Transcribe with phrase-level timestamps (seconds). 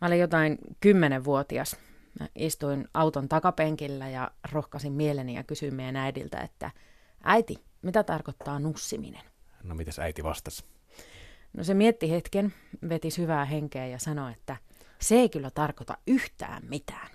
[0.00, 1.76] Mä olin jotain kymmenenvuotias.
[2.20, 6.70] Mä istuin auton takapenkillä ja rohkasin mieleni ja kysyin meidän äidiltä, että
[7.22, 9.22] äiti, mitä tarkoittaa nussiminen?
[9.62, 10.64] No mitäs äiti vastasi?
[11.52, 12.54] No se mietti hetken,
[12.88, 14.56] veti syvää henkeä ja sanoi, että
[15.00, 17.08] se ei kyllä tarkoita yhtään mitään.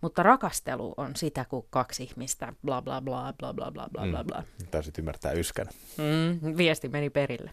[0.00, 4.24] Mutta rakastelu on sitä, kun kaksi ihmistä bla bla bla bla bla bla bla bla
[4.24, 4.44] bla.
[4.60, 5.66] Mm, taisit ymmärtää yskän.
[5.98, 7.50] Mm, viesti meni perille.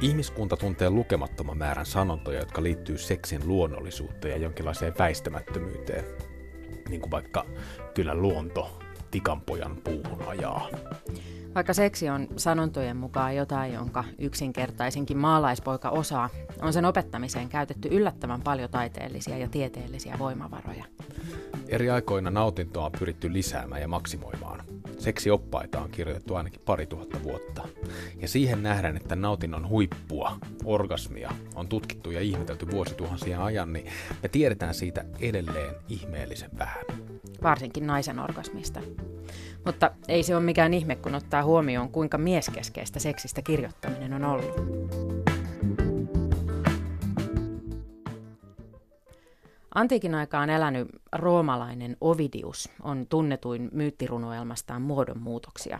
[0.00, 6.04] Ihmiskunta tuntee lukemattoman määrän sanontoja, jotka liittyy seksin luonnollisuuteen ja jonkinlaiseen väistämättömyyteen.
[6.88, 7.46] Niin kuin vaikka
[7.94, 8.78] kyllä luonto
[9.10, 10.68] tikanpojan puuhun ajaa.
[11.58, 16.30] Vaikka seksi on sanontojen mukaan jotain, jonka yksinkertaisinkin maalaispoika osaa,
[16.62, 20.84] on sen opettamiseen käytetty yllättävän paljon taiteellisia ja tieteellisiä voimavaroja.
[21.68, 24.62] Eri aikoina nautintoa on pyritty lisäämään ja maksimoimaan.
[24.98, 27.68] Seksioppaita on kirjoitettu ainakin pari tuhatta vuotta.
[28.20, 33.86] Ja siihen nähdään, että nautinnon huippua, orgasmia, on tutkittu ja ihmetelty vuosituhansien ajan, niin
[34.22, 36.84] me tiedetään siitä edelleen ihmeellisen vähän.
[37.42, 38.80] Varsinkin naisen orgasmista.
[39.66, 44.52] Mutta ei se ole mikään ihme, kun ottaa huomioon, kuinka mieskeskeistä seksistä kirjoittaminen on ollut.
[49.74, 55.78] Antiikin aikaan elänyt roomalainen Ovidius on tunnetuin myyttirunoelmastaan muodonmuutoksia.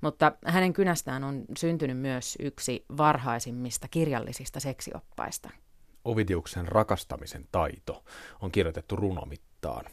[0.00, 5.50] Mutta hänen kynästään on syntynyt myös yksi varhaisimmista kirjallisista seksioppaista.
[6.04, 8.04] Ovidiuksen rakastamisen taito
[8.42, 9.84] on kirjoitettu runomittaan.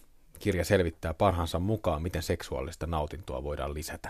[0.43, 4.09] Kirja selvittää parhaansa mukaan, miten seksuaalista nautintoa voidaan lisätä.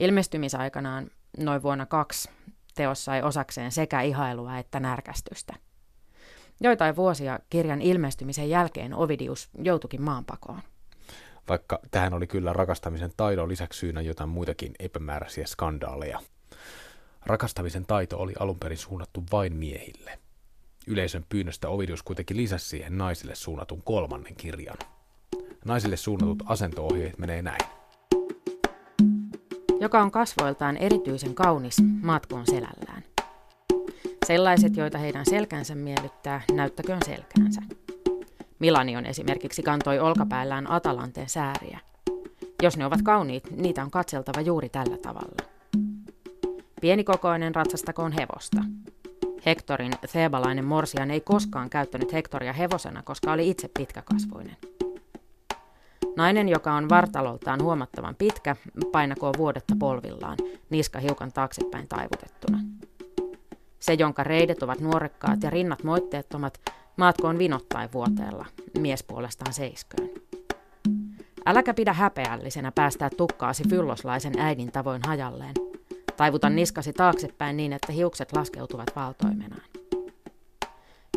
[0.00, 2.30] Ilmestymisaikanaan noin vuonna kaksi
[2.74, 5.54] teos sai osakseen sekä ihailua että närkästystä.
[6.60, 10.60] Joitain vuosia kirjan ilmestymisen jälkeen Ovidius joutukin maanpakoon.
[11.48, 16.20] Vaikka tähän oli kyllä rakastamisen taidon lisäksi syynä jotain muitakin epämääräisiä skandaaleja.
[17.26, 20.18] Rakastamisen taito oli alun perin suunnattu vain miehille.
[20.86, 24.76] Yleisön pyynnöstä Ovidius kuitenkin lisäsi siihen naisille suunnatun kolmannen kirjan.
[25.64, 27.68] Naisille suunnatut asentoohjeet menee näin.
[29.80, 33.02] Joka on kasvoiltaan erityisen kaunis matkoon selällään.
[34.26, 37.62] Sellaiset, joita heidän selkänsä miellyttää, näyttäköön selkäänsä.
[38.58, 41.80] Milanion esimerkiksi kantoi olkapäällään Atalanteen sääriä.
[42.62, 45.52] Jos ne ovat kauniit, niitä on katseltava juuri tällä tavalla.
[46.80, 48.64] Pienikokoinen ratsastakoon hevosta.
[49.46, 54.56] Hektorin thebalainen morsian ei koskaan käyttänyt Hektoria hevosena, koska oli itse pitkäkasvuinen.
[56.16, 58.56] Nainen, joka on vartaloltaan huomattavan pitkä,
[58.92, 60.38] painakoon vuodetta polvillaan,
[60.70, 62.58] niska hiukan taaksepäin taivutettuna.
[63.78, 66.60] Se, jonka reidet ovat nuorekkaat ja rinnat moitteettomat,
[66.96, 68.46] maatkoon vinottain vuoteella,
[68.78, 70.10] mies puolestaan seisköön.
[71.46, 75.54] Äläkä pidä häpeällisenä päästää tukkaasi fylloslaisen äidin tavoin hajalleen.
[76.16, 79.71] Taivuta niskasi taaksepäin niin, että hiukset laskeutuvat valtoimenaan.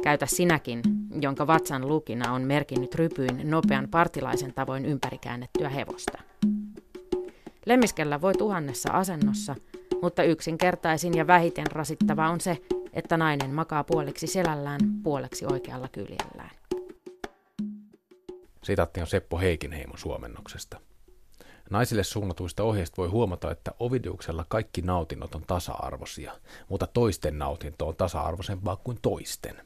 [0.06, 0.82] Käytä sinäkin,
[1.22, 6.18] jonka vatsan lukina on merkinnyt rypyin nopean partilaisen tavoin ympärikäännettyä hevosta.
[7.66, 9.56] Lemmiskellä voi tuhannessa asennossa,
[10.02, 12.58] mutta yksinkertaisin ja vähiten rasittava on se,
[12.94, 16.52] että nainen makaa puoleksi selällään, puoleksi oikealla kyljellään.
[18.64, 20.80] Sitaatti on Seppo Heikinheimon suomennoksesta.
[21.70, 26.34] Naisille suunnatuista ohjeista voi huomata, että Ovidiuksella kaikki nautinnot on tasa-arvoisia,
[26.70, 29.62] mutta toisten nautinto on tasa-arvoisempaa kuin toisten.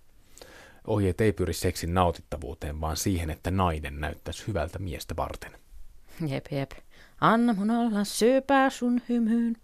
[0.89, 5.51] Ohjeet ei pyri seksin nautittavuuteen, vaan siihen, että nainen näyttäisi hyvältä miestä varten.
[6.27, 6.72] Jep, jep.
[7.22, 9.55] Anna mun olla syöpää sun hymyyn.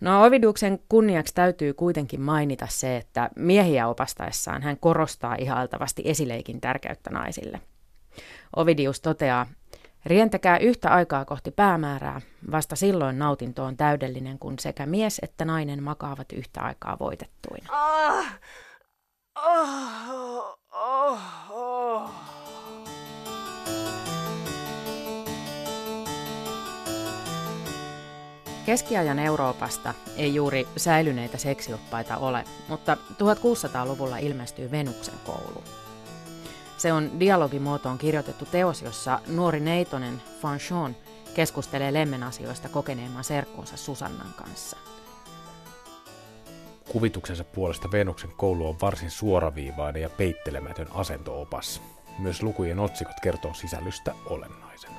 [0.00, 7.10] No Oviduksen kunniaksi täytyy kuitenkin mainita se, että miehiä opastaessaan hän korostaa ihailtavasti esileikin tärkeyttä
[7.10, 7.60] naisille.
[8.56, 9.46] Ovidius toteaa,
[10.06, 12.20] rientäkää yhtä aikaa kohti päämäärää,
[12.50, 17.66] vasta silloin nautinto on täydellinen, kun sekä mies että nainen makaavat yhtä aikaa voitettuina.
[17.68, 18.40] Ah!
[28.66, 35.64] Keskiajan Euroopasta ei juuri säilyneitä seksioppaita ole, mutta 1600-luvulla ilmestyy Venuksen koulu.
[36.78, 40.96] Se on dialogimuotoon kirjoitettu teos, jossa nuori neitonen Fanchon
[41.34, 44.76] keskustelee lemmen asioista kokeneemman serkkuunsa Susannan kanssa.
[46.92, 51.82] Kuvituksensa puolesta Venuksen koulu on varsin suoraviivainen ja peittelemätön asentoopas.
[52.18, 54.90] Myös lukujen otsikot kertoo sisällöstä olennaisen.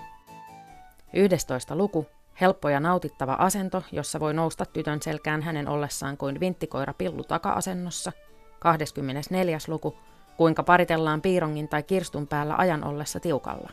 [1.14, 1.76] 11.
[1.76, 2.08] luku
[2.42, 8.12] Helppo ja nautittava asento, jossa voi nousta tytön selkään hänen ollessaan kuin vinttikoira pillu taka-asennossa.
[8.60, 9.58] 24.
[9.68, 9.98] luku,
[10.38, 13.70] kuinka paritellaan piirongin tai kirstun päällä ajan ollessa tiukalla.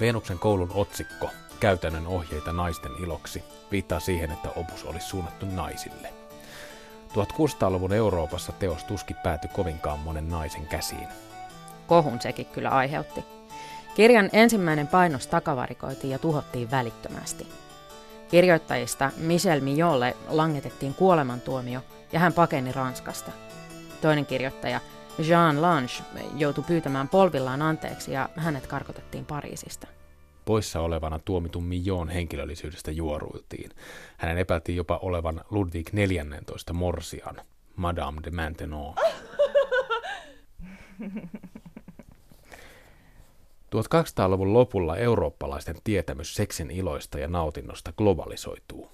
[0.00, 1.30] Venuksen koulun otsikko,
[1.60, 6.23] käytännön ohjeita naisten iloksi, viittaa siihen, että opus olisi suunnattu naisille.
[7.14, 11.08] 1600-luvun Euroopassa teos tuski päätyi kovinkaan monen naisen käsiin.
[11.86, 13.24] Kohun sekin kyllä aiheutti.
[13.94, 17.48] Kirjan ensimmäinen painos takavarikoitiin ja tuhottiin välittömästi.
[18.28, 21.80] Kirjoittajista Michel Mijolle langetettiin kuolemantuomio
[22.12, 23.30] ja hän pakeni Ranskasta.
[24.00, 24.80] Toinen kirjoittaja
[25.28, 25.92] Jean Lange
[26.36, 29.93] joutui pyytämään polvillaan anteeksi ja hänet karkotettiin Pariisista.
[30.44, 33.70] Poissa olevana tuomitun Millon henkilöllisyydestä juoruiltiin.
[34.16, 37.36] Hänen epäiltiin jopa olevan Ludwig 14 morsian,
[37.76, 38.94] Madame de Maintenon.
[43.74, 48.90] 1200-luvun lopulla eurooppalaisten tietämys seksin iloista ja nautinnosta globalisoituu.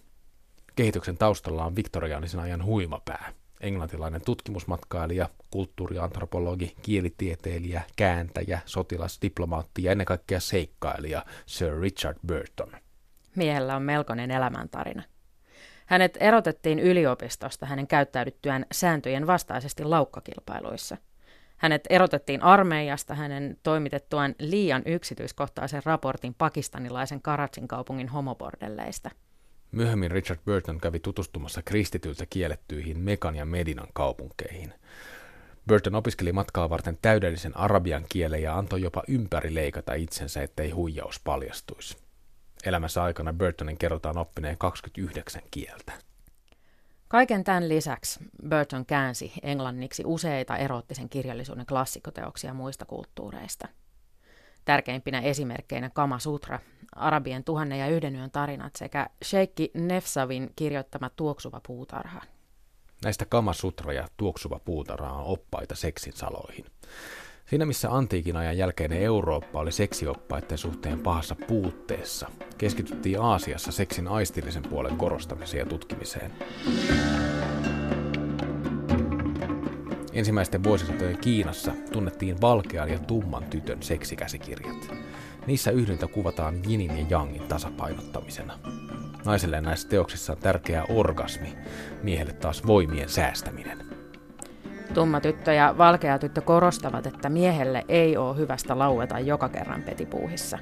[0.76, 10.04] Kehityksen taustalla on viktoriaanisen ajan huimapää, englantilainen tutkimusmatkailija, kulttuuriantropologi, kielitieteilijä, kääntäjä, sotilas, diplomaatti ja ennen
[10.04, 12.72] kaikkea seikkailija Sir Richard Burton.
[13.36, 15.02] Miehellä on melkoinen elämäntarina.
[15.86, 20.96] Hänet erotettiin yliopistosta hänen käyttäydyttyään sääntöjen vastaisesti laukkakilpailuissa–
[21.60, 29.10] hänet erotettiin armeijasta hänen toimitettuaan liian yksityiskohtaisen raportin pakistanilaisen Karatsin kaupungin homobordelleista.
[29.72, 34.74] Myöhemmin Richard Burton kävi tutustumassa kristityltä kiellettyihin Mekan ja Medinan kaupunkeihin.
[35.68, 41.20] Burton opiskeli matkaa varten täydellisen arabian kielen ja antoi jopa ympäri leikata itsensä, ettei huijaus
[41.24, 41.96] paljastuisi.
[42.64, 45.92] Elämässä aikana Burtonin kerrotaan oppineen 29 kieltä.
[47.08, 53.68] Kaiken tämän lisäksi Burton käänsi englanniksi useita erottisen kirjallisuuden klassikoteoksia muista kulttuureista.
[54.70, 56.58] Tärkeimpinä esimerkkeinä Kama Sutra,
[56.96, 62.22] Arabien tuhannen ja yhden yön tarinat sekä Sheikki Nefsavin kirjoittama Tuoksuva puutarha.
[63.04, 66.64] Näistä Kama Sutra ja Tuoksuva puutarha on oppaita seksin saloihin.
[67.46, 74.62] Siinä missä antiikin ajan jälkeinen Eurooppa oli seksioppaiden suhteen pahassa puutteessa, keskityttiin Aasiassa seksin aistillisen
[74.62, 76.32] puolen korostamiseen ja tutkimiseen.
[80.20, 84.90] Ensimmäisten vuosisatojen Kiinassa tunnettiin valkean ja tumman tytön seksikäsikirjat.
[85.46, 88.58] Niissä yhdyntä kuvataan jinin ja jangin tasapainottamisena.
[89.24, 91.56] Naiselle näissä teoksissa on tärkeä orgasmi,
[92.02, 93.86] miehelle taas voimien säästäminen.
[94.94, 100.58] Tumma tyttö ja valkea tyttö korostavat, että miehelle ei ole hyvästä laueta joka kerran petipuuhissa.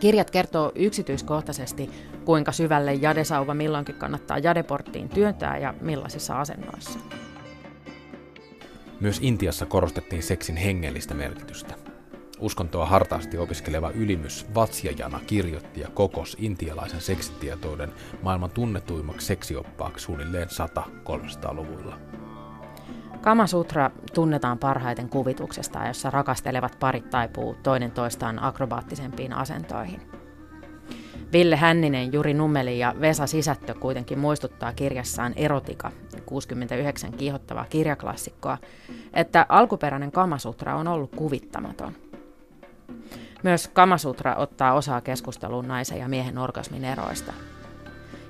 [0.00, 1.90] Kirjat kertoo yksityiskohtaisesti,
[2.24, 6.98] kuinka syvälle jadesauva milloinkin kannattaa jadeporttiin työntää ja millaisissa asennoissa.
[9.02, 11.74] Myös Intiassa korostettiin seksin hengellistä merkitystä.
[12.40, 21.98] Uskontoa hartaasti opiskeleva ylimys Vatsjajana kirjoitti ja kokos intialaisen seksitietouden maailman tunnetuimmaksi seksioppaaksi suunnilleen 100-300-luvuilla.
[23.20, 30.00] Kamasutra tunnetaan parhaiten kuvituksesta, jossa rakastelevat parit taipuu toinen toistaan akrobaattisempiin asentoihin.
[31.32, 35.92] Ville Hänninen, Juri Nummeli ja Vesa Sisättö kuitenkin muistuttaa kirjassaan Erotika,
[36.26, 38.58] 69 kiihottavaa kirjaklassikkoa,
[39.14, 41.92] että alkuperäinen Kamasutra on ollut kuvittamaton.
[43.42, 47.32] Myös Kamasutra ottaa osaa keskusteluun naisen ja miehen orgasmin eroista–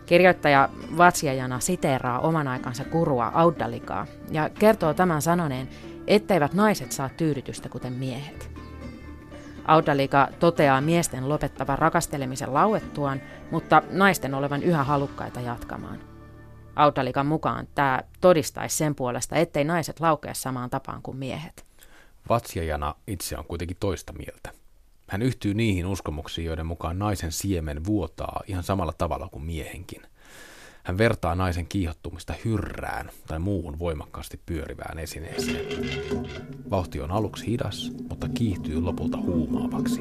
[0.06, 5.69] Kirjoittaja Vatsiajana siteeraa oman aikansa kurua Auddalikaa ja kertoo tämän sanoneen,
[6.06, 8.51] etteivät naiset saa tyydytystä kuten miehet.
[9.64, 15.99] Audalika toteaa miesten lopettavan rakastelemisen lauettuaan, mutta naisten olevan yhä halukkaita jatkamaan.
[16.76, 21.66] Audalikan mukaan tämä todistaisi sen puolesta, ettei naiset laukea samaan tapaan kuin miehet.
[22.28, 24.50] Vatsiajana itse on kuitenkin toista mieltä.
[25.09, 30.02] Hän yhtyy niihin uskomuksiin, joiden mukaan naisen siemen vuotaa ihan samalla tavalla kuin miehenkin.
[30.82, 35.66] Hän vertaa naisen kiihottumista hyrrään tai muuhun voimakkaasti pyörivään esineeseen.
[36.70, 40.00] Vauhti on aluksi hidas, mutta kiihtyy lopulta huumaavaksi.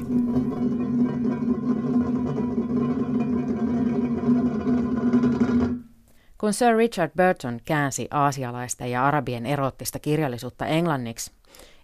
[6.38, 11.32] Kun Sir Richard Burton käänsi aasialaista ja arabien erottista kirjallisuutta englanniksi,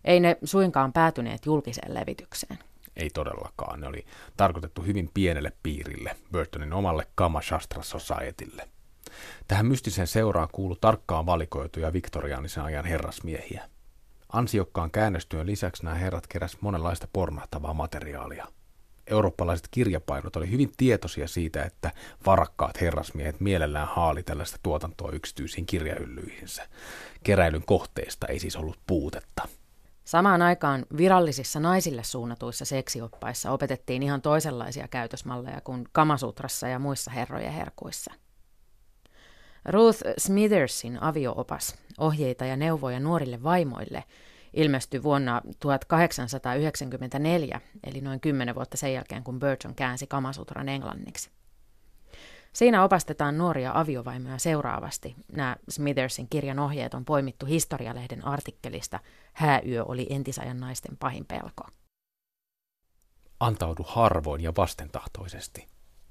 [0.05, 2.59] ei ne suinkaan päätyneet julkiseen levitykseen.
[2.97, 3.81] Ei todellakaan.
[3.81, 8.69] Ne oli tarkoitettu hyvin pienelle piirille, Burtonin omalle Kama Shastra Societylle.
[9.49, 13.69] Tähän mystiseen seuraan kuulu tarkkaan valikoituja viktoriaanisen ajan herrasmiehiä.
[14.33, 18.47] Ansiokkaan käännöstyön lisäksi nämä herrat keräs monenlaista pornahtavaa materiaalia.
[19.07, 21.91] Eurooppalaiset kirjapainot oli hyvin tietoisia siitä, että
[22.27, 26.69] varakkaat herrasmiehet mielellään haali tällaista tuotantoa yksityisiin kirjahyllyihinsä.
[27.25, 29.49] Keräilyn kohteista ei siis ollut puutetta.
[30.05, 37.53] Samaan aikaan virallisissa naisille suunnatuissa seksioppaissa opetettiin ihan toisenlaisia käytösmalleja kuin Kamasutrassa ja muissa herrojen
[37.53, 38.13] herkuissa.
[39.69, 44.05] Ruth Smithersin avioopas, ohjeita ja neuvoja nuorille vaimoille,
[44.55, 51.31] ilmestyi vuonna 1894, eli noin kymmenen vuotta sen jälkeen, kun Burton käänsi Kamasutran englanniksi.
[52.53, 55.15] Siinä opastetaan nuoria aviovaimoja seuraavasti.
[55.33, 59.01] Nämä Smithersin kirjan ohjeet on poimittu historialehden artikkelista
[59.33, 61.69] Hääyö oli entisajan naisten pahin pelko.
[63.41, 65.67] Antaudu harvoin ja vastentahtoisesti.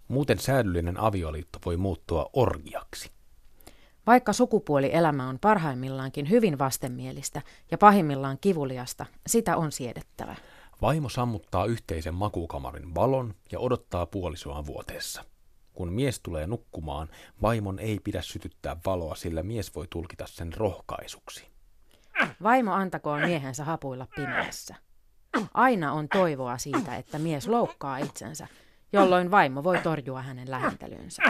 [0.07, 3.16] Muuten säädyllinen avioliitto voi muuttua orgiaksi.
[4.07, 10.35] Vaikka sukupuolielämä on parhaimmillaankin hyvin vastenmielistä ja pahimmillaan kivuliasta, sitä on siedettävä.
[10.81, 15.23] Vaimo sammuttaa yhteisen makukamarin valon ja odottaa puolisoaan vuoteessa.
[15.73, 17.09] Kun mies tulee nukkumaan,
[17.41, 21.47] vaimon ei pidä sytyttää valoa, sillä mies voi tulkita sen rohkaisuksi.
[22.43, 24.75] Vaimo antakoon miehensä hapuilla pimeässä.
[25.53, 28.47] Aina on toivoa siitä, että mies loukkaa itsensä,
[28.93, 31.23] jolloin vaimo voi torjua hänen lähentelynsä.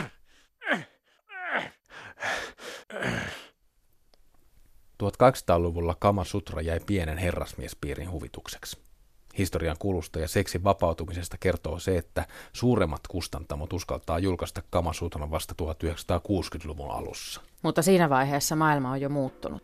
[5.03, 8.77] 1800-luvulla Kama Sutra jäi pienen herrasmiespiirin huvitukseksi.
[9.37, 16.91] Historian kulusta ja seksin vapautumisesta kertoo se, että suuremmat kustantamot uskaltaa julkaista Kamasutran vasta 1960-luvun
[16.91, 17.41] alussa.
[17.61, 19.63] Mutta siinä vaiheessa maailma on jo muuttunut.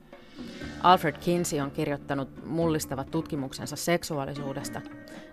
[0.83, 4.81] Alfred Kinsey on kirjoittanut mullistavat tutkimuksensa seksuaalisuudesta.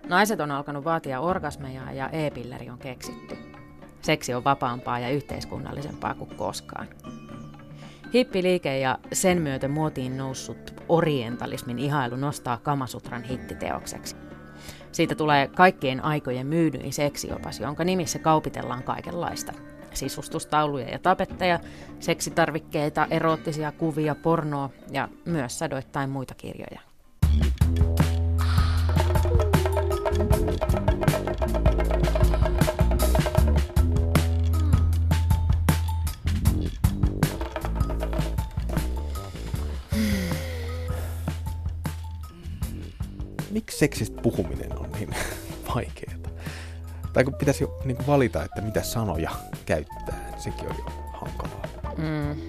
[0.09, 3.50] Naiset on alkanut vaatia orgasmeja ja e-pilleri on keksitty.
[4.01, 6.87] Seksi on vapaampaa ja yhteiskunnallisempaa kuin koskaan.
[8.13, 14.15] Hippiliike ja sen myötä muotiin noussut orientalismin ihailu nostaa Kamasutran hittiteokseksi.
[14.91, 19.53] Siitä tulee kaikkien aikojen myydyin seksiopas, jonka nimissä kaupitellaan kaikenlaista.
[19.93, 21.59] Sisustustauluja ja tapetteja,
[21.99, 26.90] seksitarvikkeita, eroottisia kuvia, pornoa ja myös sadoittain muita kirjoja.
[43.71, 45.15] Miksi seksistä puhuminen on niin
[45.75, 46.17] vaikeaa?
[47.13, 49.31] Tai kun pitäisi jo niin kuin valita, että mitä sanoja
[49.65, 51.63] käyttää, niin sekin on jo hankalaa.
[51.97, 52.41] Mm.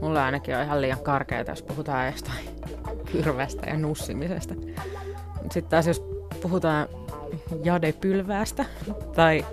[0.00, 2.48] Mulla ainakin on ihan liian karkeaa, jos puhutaan jostain
[3.12, 4.54] kyrvästä ja nussimisesta.
[5.42, 6.02] Sitten taas jos
[6.42, 6.88] puhutaan
[7.64, 8.64] jadepylväästä
[9.14, 9.46] tai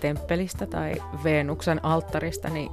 [0.00, 2.70] temppelistä tai Venuksen alttarista, niin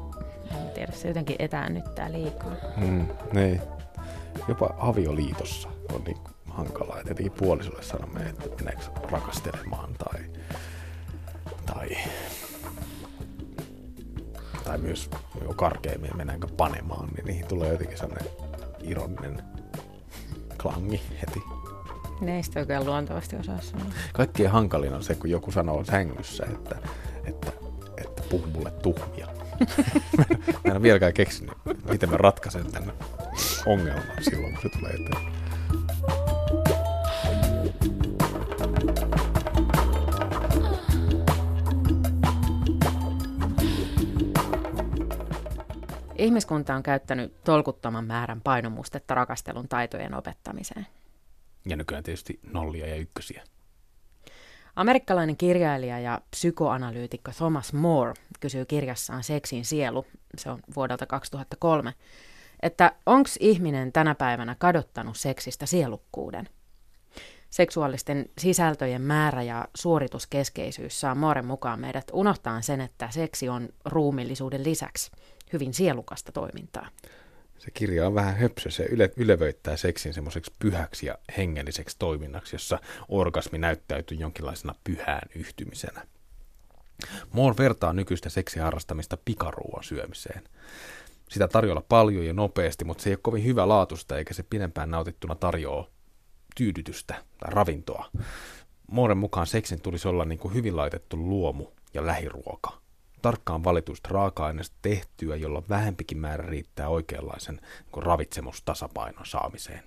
[0.51, 2.55] en tiedä, se jotenkin etäännyttää liikaa.
[2.77, 3.61] Mm, niin.
[4.47, 6.17] Jopa avioliitossa on niin
[6.59, 6.97] hankalaa.
[6.97, 10.19] että tietenkin puolisolle sanomme, että meneekö rakastelemaan tai,
[11.65, 11.97] tai,
[14.63, 15.09] tai myös
[15.41, 18.31] jo karkeimmin mennäänkö panemaan, niin niihin tulee jotenkin sellainen
[18.81, 19.43] ironinen
[20.61, 21.43] klangi heti.
[22.21, 23.85] Ne ei sitä oikein luontavasti osaa sanoa.
[24.13, 26.75] Kaikkien hankalin on se, kun joku sanoo sängyssä, että,
[27.25, 27.51] että,
[27.97, 29.27] että puhu mulle tuhmia.
[30.17, 30.25] mä
[30.65, 31.53] en ole vieläkään keksinyt,
[31.89, 32.93] miten mä ratkaisen tämän
[33.65, 35.38] ongelman silloin, kun se tulee eteen.
[46.19, 50.87] Ihmiskunta on käyttänyt tolkuttoman määrän painomustetta rakastelun taitojen opettamiseen.
[51.65, 53.43] Ja nykyään tietysti nollia ja ykkösiä.
[54.75, 60.05] Amerikkalainen kirjailija ja psykoanalyytikko Thomas More kysyy kirjassaan Seksin sielu,
[60.37, 61.93] se on vuodelta 2003,
[62.61, 66.49] että onko ihminen tänä päivänä kadottanut seksistä sielukkuuden?
[67.49, 74.63] Seksuaalisten sisältöjen määrä ja suorituskeskeisyys saa Mooren mukaan meidät unohtaa sen, että seksi on ruumillisuuden
[74.63, 75.11] lisäksi
[75.53, 76.89] hyvin sielukasta toimintaa.
[77.59, 82.79] Se kirja on vähän höpsö, se yle, ylevöittää seksin semmoiseksi pyhäksi ja hengelliseksi toiminnaksi, jossa
[83.09, 86.07] orgasmi näyttäytyy jonkinlaisena pyhään yhtymisenä.
[87.31, 90.43] Moore vertaa nykyistä seksiharrastamista pikaruuan syömiseen.
[91.29, 94.91] Sitä tarjolla paljon ja nopeasti, mutta se ei ole kovin hyvä laatusta eikä se pidempään
[94.91, 95.89] nautittuna tarjoa
[96.55, 98.09] tyydytystä tai ravintoa.
[98.91, 102.71] Mooren mukaan seksin tulisi olla niin kuin hyvin laitettu luomu ja lähiruoka–
[103.21, 107.59] tarkkaan valituista raaka-aineista tehtyä, jolla vähempikin määrä riittää oikeanlaisen
[107.95, 109.83] niin ravitsemustasapainon saamiseen.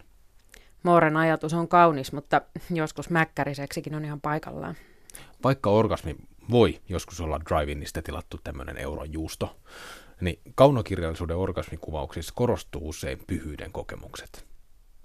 [0.82, 4.74] Mooren ajatus on kaunis, mutta joskus mäkkäriseksikin on ihan paikallaan.
[5.44, 6.16] Vaikka orgasmi
[6.50, 9.56] voi joskus olla drive-inistä tilattu tämmöinen eurojuusto,
[10.20, 14.46] niin kaunokirjallisuuden orgasmikuvauksissa korostuu usein pyhyyden kokemukset.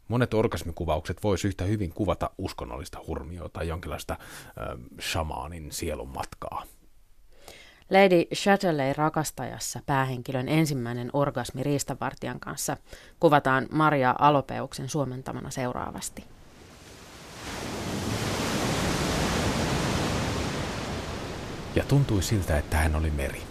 [0.07, 4.19] Monet orgasmikuvaukset voisi yhtä hyvin kuvata uskonnollista hurmioa tai jonkinlaista äh,
[4.99, 6.63] shamaanin sielun matkaa–
[7.89, 12.77] Lady Chatterley rakastajassa päähenkilön ensimmäinen orgasmi riistavartijan kanssa
[13.19, 16.23] kuvataan Maria Alopeuksen suomentamana seuraavasti.
[21.75, 23.41] Ja tuntui siltä, että hän oli meri.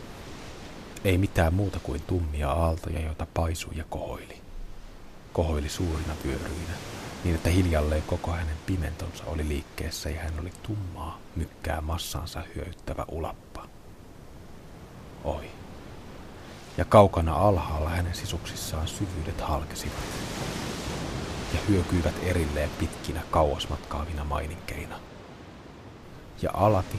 [1.05, 4.39] Ei mitään muuta kuin tummia aaltoja, joita paisui ja kohoili.
[5.33, 6.75] Kohoili suurina vyöryinä,
[7.25, 13.05] niin että hiljalleen koko hänen pimentonsa oli liikkeessä ja hän oli tummaa, mykkää massansa hyöyttävä
[13.09, 13.46] ulappa.
[15.27, 15.51] Oi.
[16.77, 20.05] Ja kaukana alhaalla hänen sisuksissaan syvyydet halkesivat
[21.55, 24.97] ja hyökyivät erilleen pitkinä kauasmatkaavina maininkeina.
[26.43, 26.99] Ja alati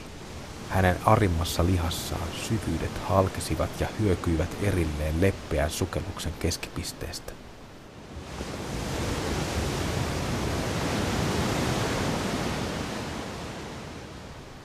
[0.68, 7.37] hänen arimmassa lihassaan syvyydet halkesivat ja hyökyivät erilleen leppeän sukelluksen keskipisteestä.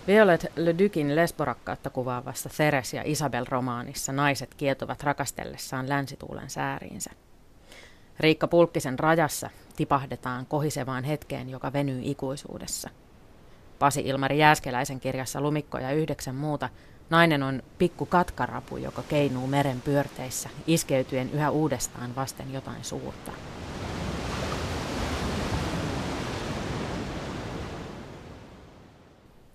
[0.07, 7.11] Violet Leducin lesborakkautta kuvaavassa Ceres ja Isabel-romaanissa naiset kietovat rakastellessaan länsituulen sääriinsä.
[8.19, 12.89] Riikka Pulkkisen rajassa tipahdetaan kohisevaan hetkeen, joka venyy ikuisuudessa.
[13.79, 16.69] Pasi Ilmari Jääskeläisen kirjassa Lumikko ja yhdeksän muuta
[17.09, 23.31] nainen on pikku katkarapu, joka keinuu meren pyörteissä, iskeytyen yhä uudestaan vasten jotain suurta.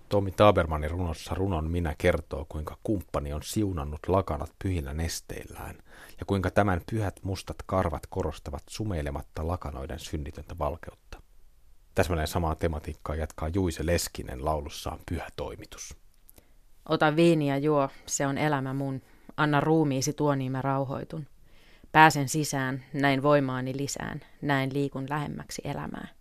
[0.09, 5.75] Tommi Tabermanin runossa runon minä kertoo, kuinka kumppani on siunannut lakanat pyhillä nesteillään
[6.21, 11.23] ja kuinka tämän pyhät mustat karvat korostavat sumeilematta lakanoiden synnitöntä valkeutta.
[11.95, 15.97] Täsmälleen samaa tematiikkaa jatkaa Juise Leskinen laulussaan Pyhä toimitus.
[16.89, 19.03] Ota viiniä juo, se on elämä mun.
[19.37, 21.27] Anna ruumiisi tuo niin mä rauhoitun.
[21.93, 26.18] Pääsen sisään, näin voimaani lisään, näin liikun lähemmäksi elämää.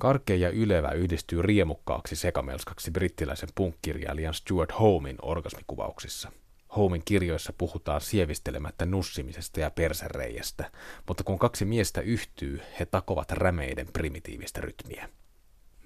[0.00, 6.32] Karkea ja ylevä yhdistyy riemukkaaksi sekamelskaksi brittiläisen punkkirjailijan Stuart Homein orgasmikuvauksissa.
[6.76, 10.70] Homein kirjoissa puhutaan sievistelemättä nussimisesta ja persereijästä,
[11.08, 15.08] mutta kun kaksi miestä yhtyy, he takovat rämeiden primitiivistä rytmiä.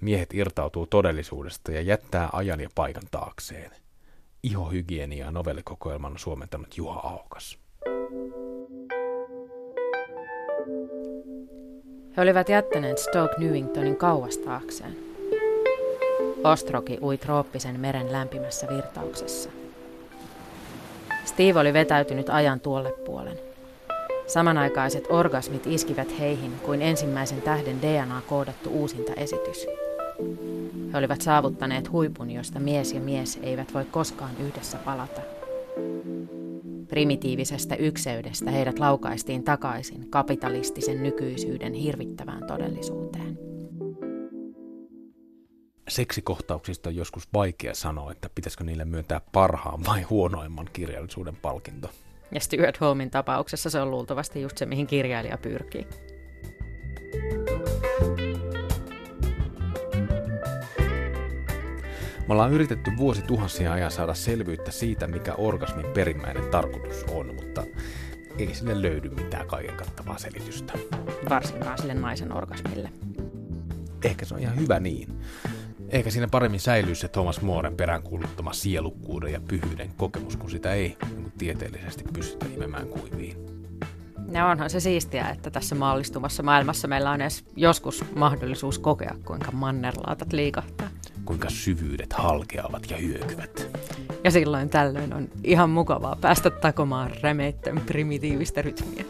[0.01, 3.71] Miehet irtautuu todellisuudesta ja jättää ajan ja paikan taakseen.
[4.43, 7.64] Ihohygieniaa novellikokoelman on suomentanut Juha Aukas.
[12.17, 14.95] He olivat jättäneet Stoke Newingtonin kauas taakseen.
[16.43, 19.49] Ostroki ui trooppisen meren lämpimässä virtauksessa.
[21.25, 23.39] Steve oli vetäytynyt ajan tuolle puolen.
[24.27, 29.67] Samanaikaiset orgasmit iskivät heihin kuin ensimmäisen tähden DNA koodattu uusinta esitys.
[30.93, 35.21] He olivat saavuttaneet huipun, josta mies ja mies eivät voi koskaan yhdessä palata.
[36.95, 43.37] Primitiivisestä ykseydestä heidät laukaistiin takaisin kapitalistisen nykyisyyden hirvittävään todellisuuteen.
[45.87, 51.89] Seksikohtauksista on joskus vaikea sanoa, että pitäisikö niille myöntää parhaan vai huonoimman kirjallisuuden palkinto.
[52.31, 55.87] Ja Stuart Homein tapauksessa se on luultavasti just se, mihin kirjailija pyrkii.
[62.27, 67.63] Me ollaan yritetty vuosi tuhansia ajan saada selvyyttä siitä, mikä orgasmin perimmäinen tarkoitus on, mutta
[68.37, 70.73] ei sille löydy mitään kaiken kattavaa selitystä.
[71.29, 72.89] Varsinkaan sille naisen orgasmille.
[74.03, 75.19] Ehkä se on ihan hyvä niin.
[75.89, 80.97] Ehkä siinä paremmin säilyy se Thomas Mooren peräänkuuluttama sielukkuuden ja pyhyyden kokemus, kun sitä ei
[81.15, 83.37] niin tieteellisesti pystytä imemään kuiviin.
[84.31, 89.51] Ja onhan se siistiä, että tässä maallistumassa maailmassa meillä on edes joskus mahdollisuus kokea, kuinka
[89.51, 90.89] mannerlaatat liikahtaa
[91.25, 93.79] kuinka syvyydet halkeavat ja hyökyvät.
[94.23, 99.05] Ja silloin tällöin on ihan mukavaa päästä takomaan remeitten primitiivistä rytmiä.